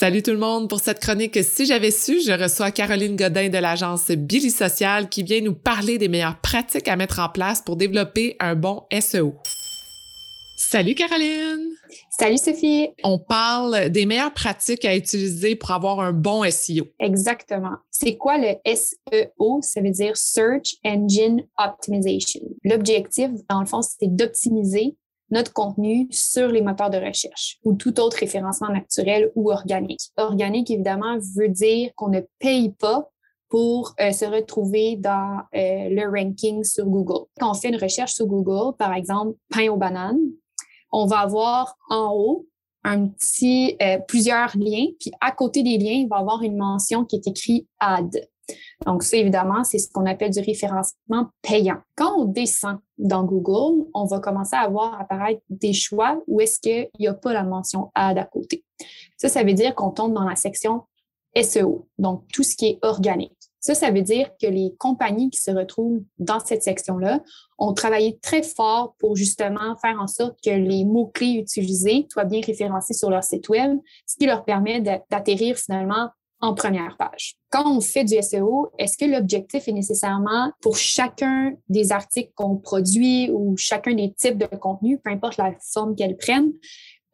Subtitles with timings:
[0.00, 0.70] Salut tout le monde.
[0.70, 5.22] Pour cette chronique Si j'avais su, je reçois Caroline Godin de l'agence Billy Social qui
[5.22, 9.34] vient nous parler des meilleures pratiques à mettre en place pour développer un bon SEO.
[10.56, 11.68] Salut Caroline.
[12.08, 12.88] Salut Sophie.
[13.04, 16.86] On parle des meilleures pratiques à utiliser pour avoir un bon SEO.
[16.98, 17.76] Exactement.
[17.90, 19.60] C'est quoi le SEO?
[19.60, 22.40] Ça veut dire Search Engine Optimization.
[22.64, 24.96] L'objectif, dans le fond, c'est d'optimiser
[25.30, 30.10] notre contenu sur les moteurs de recherche ou tout autre référencement naturel ou organique.
[30.16, 33.10] Organique, évidemment, veut dire qu'on ne paye pas
[33.48, 37.26] pour euh, se retrouver dans euh, le ranking sur Google.
[37.38, 40.20] Quand on fait une recherche sur Google, par exemple, pain aux bananes,
[40.92, 42.46] on va avoir en haut
[42.84, 46.56] un petit, euh, plusieurs liens, puis à côté des liens, il va y avoir une
[46.56, 48.29] mention qui est écrite Add.
[48.86, 51.78] Donc, ça, évidemment, c'est ce qu'on appelle du référencement payant.
[51.96, 56.60] Quand on descend dans Google, on va commencer à voir apparaître des choix où est-ce
[56.60, 58.64] qu'il n'y a pas la mention Ad à côté.
[59.16, 60.82] Ça, ça veut dire qu'on tombe dans la section
[61.40, 63.36] SEO, donc tout ce qui est organique.
[63.60, 67.20] Ça, ça veut dire que les compagnies qui se retrouvent dans cette section-là
[67.58, 72.40] ont travaillé très fort pour justement faire en sorte que les mots-clés utilisés soient bien
[72.40, 76.08] référencés sur leur site web, ce qui leur permet d'atterrir finalement
[76.40, 77.34] en première page.
[77.50, 82.56] Quand on fait du SEO, est-ce que l'objectif est nécessairement pour chacun des articles qu'on
[82.56, 86.52] produit ou chacun des types de contenus, peu importe la forme qu'elles prennent,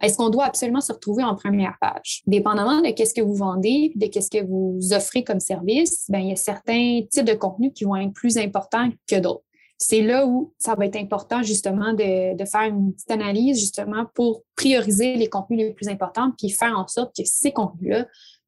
[0.03, 2.23] est-ce qu'on doit absolument se retrouver en première page?
[2.27, 6.29] Dépendamment de qu'est-ce que vous vendez, de qu'est-ce que vous offrez comme service, ben, il
[6.29, 9.43] y a certains types de contenus qui vont être plus importants que d'autres.
[9.79, 14.07] C'est là où ça va être important justement de, de, faire une petite analyse justement
[14.15, 18.07] pour prioriser les contenus les plus importants puis faire en sorte que ces contenus-là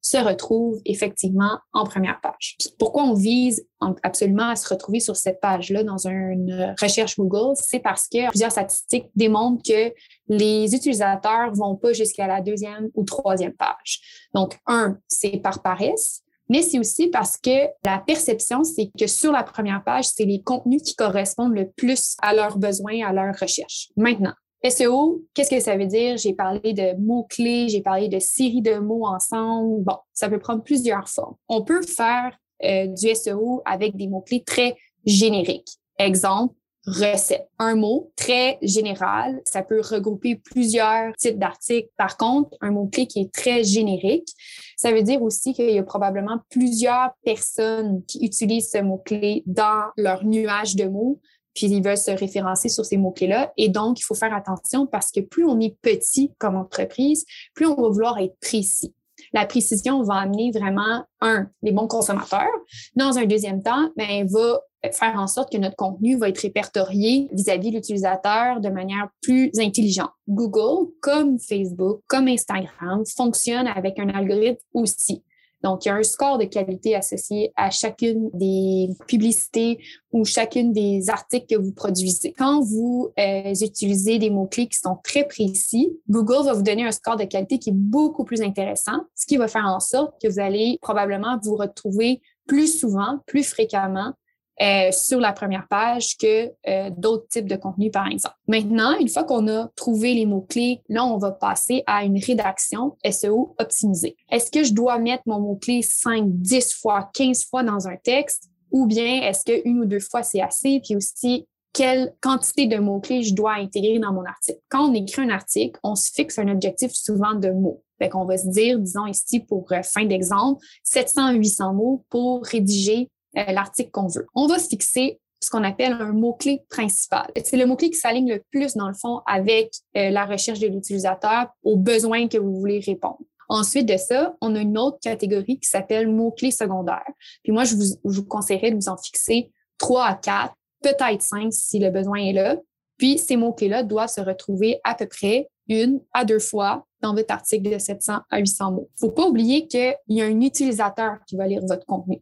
[0.08, 2.56] se retrouve effectivement en première page.
[2.78, 3.66] Pourquoi on vise
[4.02, 7.54] absolument à se retrouver sur cette page-là dans une recherche Google?
[7.56, 9.92] C'est parce que plusieurs statistiques démontrent que
[10.28, 14.00] les utilisateurs vont pas jusqu'à la deuxième ou troisième page.
[14.34, 19.32] Donc, un, c'est par paresse, mais c'est aussi parce que la perception, c'est que sur
[19.32, 23.38] la première page, c'est les contenus qui correspondent le plus à leurs besoins, à leurs
[23.38, 23.88] recherches.
[23.97, 24.32] Maintenant,
[24.64, 26.16] SEO, qu'est-ce que ça veut dire?
[26.16, 29.84] J'ai parlé de mots-clés, j'ai parlé de séries de mots ensemble.
[29.84, 31.36] Bon, ça peut prendre plusieurs formes.
[31.48, 35.78] On peut faire euh, du SEO avec des mots-clés très génériques.
[35.98, 36.54] Exemple,
[36.86, 37.48] recette.
[37.58, 41.88] Un mot très général, ça peut regrouper plusieurs types d'articles.
[41.97, 44.28] Par contre, un mot-clé qui est très générique,
[44.76, 49.91] ça veut dire aussi qu'il y a probablement plusieurs personnes qui utilisent ce mot-clé dans
[49.97, 51.20] leur nuage de mots
[51.58, 53.52] puis ils veulent se référencer sur ces mots-clés-là.
[53.56, 57.66] Et donc, il faut faire attention parce que plus on est petit comme entreprise, plus
[57.66, 58.94] on va vouloir être précis.
[59.32, 62.47] La précision va amener vraiment, un, les bons consommateurs.
[62.94, 64.60] Dans un deuxième temps, ben, va
[64.92, 70.12] faire en sorte que notre contenu va être répertorié vis-à-vis l'utilisateur de manière plus intelligente.
[70.28, 75.24] Google, comme Facebook, comme Instagram, fonctionne avec un algorithme aussi.
[75.62, 79.78] Donc, il y a un score de qualité associé à chacune des publicités
[80.12, 82.32] ou chacune des articles que vous produisez.
[82.32, 86.92] Quand vous euh, utilisez des mots-clés qui sont très précis, Google va vous donner un
[86.92, 90.28] score de qualité qui est beaucoup plus intéressant, ce qui va faire en sorte que
[90.28, 94.14] vous allez probablement vous retrouver plus souvent, plus fréquemment
[94.60, 98.34] euh, sur la première page que euh, d'autres types de contenus, par exemple.
[98.48, 102.97] Maintenant, une fois qu'on a trouvé les mots-clés, là, on va passer à une rédaction
[103.08, 104.16] SEO optimisée.
[104.30, 108.48] Est-ce que je dois mettre mon mot-clé 5, 10 fois, 15 fois dans un texte?
[108.70, 110.80] Ou bien est-ce qu'une ou deux fois, c'est assez?
[110.84, 114.58] Puis aussi, quelle quantité de mots-clés je dois intégrer dans mon article?
[114.68, 117.82] Quand on écrit un article, on se fixe un objectif souvent de mots.
[117.98, 122.04] Fait qu'on va se dire, disons ici pour euh, fin d'exemple, 700 à 800 mots
[122.10, 123.08] pour rédiger
[123.53, 124.26] l'article qu'on veut.
[124.34, 127.31] On va se fixer ce qu'on appelle un mot-clé principal.
[127.44, 130.66] C'est le mot-clé qui s'aligne le plus, dans le fond, avec euh, la recherche de
[130.66, 133.21] l'utilisateur aux besoins que vous voulez répondre.
[133.48, 137.10] Ensuite de ça, on a une autre catégorie qui s'appelle mots-clés secondaires.
[137.43, 141.78] Puis moi, je vous, conseillerais de vous en fixer trois à quatre, peut-être cinq si
[141.78, 142.56] le besoin est là.
[142.98, 147.32] Puis ces mots-clés-là doivent se retrouver à peu près une à deux fois dans votre
[147.32, 148.91] article de 700 à 800 mots.
[148.98, 152.21] Faut pas oublier qu'il y a un utilisateur qui va lire votre contenu.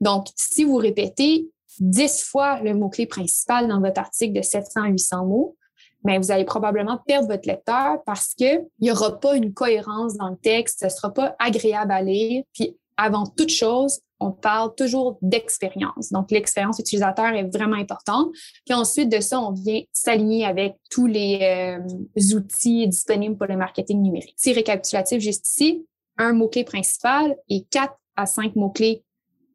[0.00, 1.48] Donc, si vous répétez
[1.80, 5.56] 10 fois le mot-clé principal dans votre article de 700 à 800 mots,
[6.04, 10.28] mais vous allez probablement perdre votre lecteur parce qu'il n'y aura pas une cohérence dans
[10.28, 12.44] le texte, ce ne sera pas agréable à lire.
[12.52, 16.10] Puis, avant toute chose, on parle toujours d'expérience.
[16.10, 18.30] Donc, l'expérience utilisateur est vraiment importante.
[18.64, 23.56] Puis ensuite de ça, on vient s'aligner avec tous les euh, outils disponibles pour le
[23.56, 24.34] marketing numérique.
[24.36, 25.86] C'est récapitulatif juste ici.
[26.16, 29.04] Un mot-clé principal et quatre à cinq mots-clés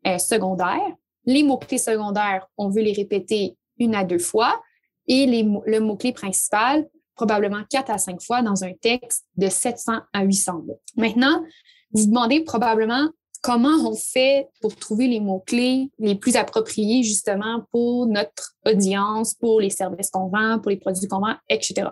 [0.08, 0.96] euh, secondaires.
[1.26, 4.62] Les mots-clés secondaires, on veut les répéter une à deux fois.
[5.08, 9.94] Et les, le mot-clé principal, probablement quatre à cinq fois dans un texte de 700
[10.14, 10.80] à 800 mots.
[10.98, 11.44] Maintenant,
[11.92, 13.10] Vous demandez probablement
[13.44, 19.62] comment on fait pour trouver les mots-clés les plus appropriés justement pour notre audience, pour
[19.62, 21.90] les services qu'on vend, pour les produits qu'on vend, etc.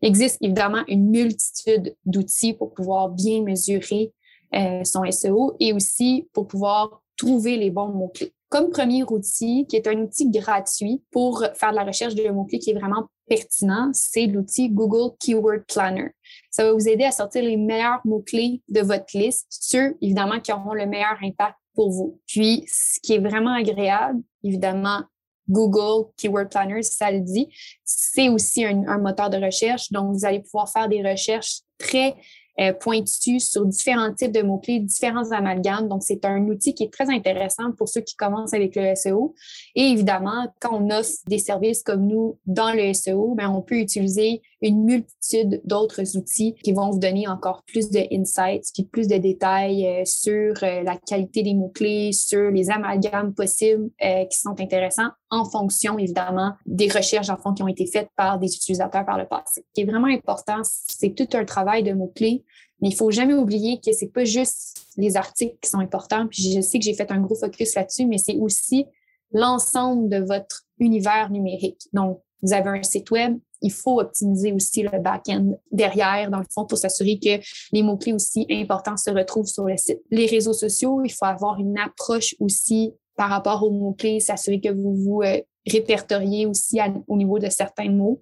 [0.00, 4.12] Il existe évidemment une multitude d'outils pour pouvoir bien mesurer
[4.54, 8.32] euh, son SEO et aussi pour pouvoir trouver les bons mots-clés.
[8.48, 12.58] Comme premier outil, qui est un outil gratuit pour faire de la recherche de mots-clés
[12.58, 16.10] qui est vraiment pertinent, c'est l'outil Google Keyword Planner.
[16.50, 20.52] Ça va vous aider à sortir les meilleurs mots-clés de votre liste, ceux évidemment qui
[20.52, 22.20] auront le meilleur impact pour vous.
[22.26, 25.02] Puis, ce qui est vraiment agréable, évidemment,
[25.48, 27.48] Google Keyword Planner, ça le dit,
[27.84, 29.90] c'est aussi un, un, moteur de recherche.
[29.92, 32.16] Donc, vous allez pouvoir faire des recherches très
[32.60, 35.88] euh, pointu sur différents types de mots-clés, différents amalgames.
[35.88, 39.34] Donc, c'est un outil qui est très intéressant pour ceux qui commencent avec le SEO.
[39.74, 43.78] Et évidemment, quand on offre des services comme nous dans le SEO, bien, on peut
[43.78, 49.08] utiliser une multitude d'autres outils qui vont vous donner encore plus de insights, puis plus
[49.08, 53.90] de détails euh, sur euh, la qualité des mots-clés, sur les amalgames possibles
[54.30, 58.38] qui sont intéressants en fonction, évidemment, des recherches, en fond, qui ont été faites par
[58.38, 59.64] des utilisateurs par le passé.
[59.66, 62.44] Ce qui est vraiment important, c'est tout un travail de mots-clés,
[62.82, 66.26] mais il faut jamais oublier que c'est pas juste les articles qui sont importants.
[66.28, 68.84] Puis je sais que j'ai fait un gros focus là-dessus, mais c'est aussi
[69.32, 71.80] l'ensemble de votre univers numérique.
[71.94, 76.46] Donc, vous avez un site web, il faut optimiser aussi le back-end derrière, dans le
[76.52, 77.42] fond, pour s'assurer que
[77.72, 80.00] les mots-clés aussi importants se retrouvent sur le site.
[80.10, 84.70] Les réseaux sociaux, il faut avoir une approche aussi par rapport aux mots-clés, s'assurer que
[84.70, 88.20] vous vous euh, répertoriez aussi au niveau de certains mots.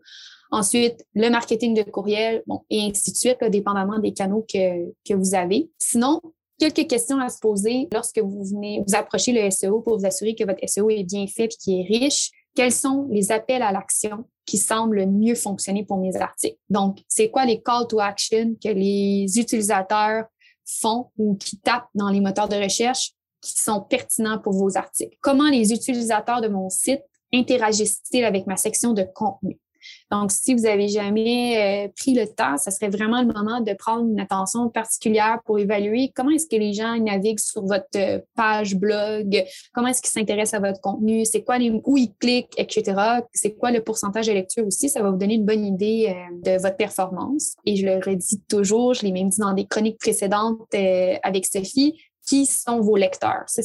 [0.50, 5.14] Ensuite, le marketing de courriel, bon, et ainsi de suite, dépendamment des canaux que, que
[5.14, 5.70] vous avez.
[5.78, 6.20] Sinon,
[6.58, 10.34] quelques questions à se poser lorsque vous venez vous approcher le SEO pour vous assurer
[10.34, 12.30] que votre SEO est bien fait et qui est riche.
[12.56, 16.58] Quels sont les appels à l'action qui semblent mieux fonctionner pour mes articles?
[16.68, 20.24] Donc, c'est quoi les call to action que les utilisateurs
[20.66, 25.16] font ou qui tapent dans les moteurs de recherche qui sont pertinents pour vos articles.
[25.20, 27.02] Comment les utilisateurs de mon site
[27.32, 29.58] interagissent-ils avec ma section de contenu?
[30.10, 33.72] Donc, si vous avez jamais euh, pris le temps, ce serait vraiment le moment de
[33.74, 38.20] prendre une attention particulière pour évaluer comment est-ce que les gens naviguent sur votre euh,
[38.36, 42.54] page blog, comment est-ce qu'ils s'intéressent à votre contenu, c'est quoi les où ils cliquent,
[42.58, 42.94] etc.
[43.32, 46.52] C'est quoi le pourcentage de lecture aussi, ça va vous donner une bonne idée euh,
[46.52, 47.54] de votre performance.
[47.64, 50.74] Et je le redis toujours, je l'ai même dit dans des chroniques précédentes
[51.22, 51.94] avec Sophie,
[52.26, 53.44] qui sont vos lecteurs.
[53.46, 53.62] C'est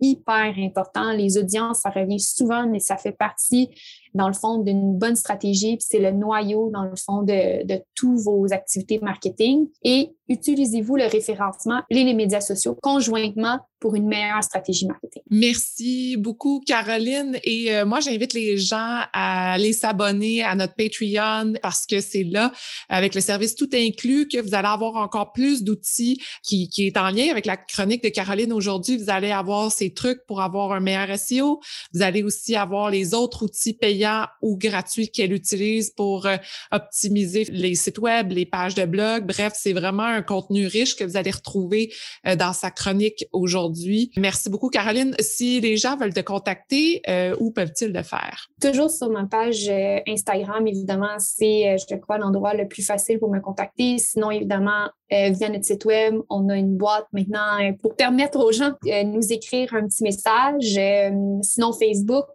[0.00, 1.12] hyper important.
[1.12, 3.70] Les audiences, ça revient souvent, mais ça fait partie,
[4.14, 5.76] dans le fond, d'une bonne stratégie.
[5.80, 9.68] C'est le noyau, dans le fond, de, de tous vos activités marketing.
[9.82, 15.22] Et utilisez-vous le référencement et les médias sociaux conjointement pour une meilleure stratégie marketing.
[15.30, 17.38] Merci beaucoup, Caroline.
[17.44, 22.24] Et euh, moi, j'invite les gens à aller s'abonner à notre Patreon parce que c'est
[22.24, 22.52] là,
[22.88, 26.96] avec le service tout inclus, que vous allez avoir encore plus d'outils qui, qui est
[26.96, 28.96] en lien avec la chronique de Caroline aujourd'hui.
[28.96, 31.60] Vous allez avoir ces trucs pour avoir un meilleur SEO.
[31.92, 36.36] Vous allez aussi avoir les autres outils payants ou gratuits qu'elle utilise pour euh,
[36.72, 39.26] optimiser les sites web, les pages de blog.
[39.26, 41.92] Bref, c'est vraiment un contenu riche que vous allez retrouver
[42.26, 44.10] euh, dans sa chronique aujourd'hui.
[44.16, 45.14] Merci beaucoup, Caroline.
[45.20, 48.48] Si les gens veulent te contacter, euh, où peuvent-ils le faire?
[48.60, 49.68] Toujours sur ma page
[50.06, 53.98] Instagram, évidemment, c'est, je crois, l'endroit le plus facile pour me contacter.
[53.98, 56.16] Sinon, évidemment, euh, via notre site web.
[56.28, 60.02] On a une boîte maintenant euh, pour permettre aux gens de nous écrire un petit
[60.02, 62.26] message, euh, sinon Facebook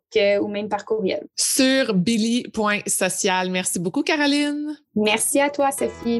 [0.42, 1.26] ou même par courriel.
[1.38, 3.50] Sur billy.social.
[3.50, 4.78] Merci beaucoup, Caroline.
[4.96, 6.20] Merci à toi, Sophie.